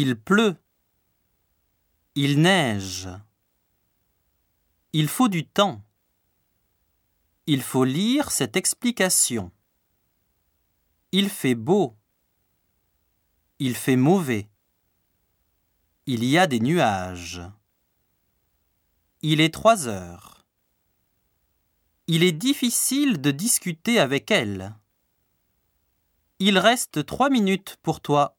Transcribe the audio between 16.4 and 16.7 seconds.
des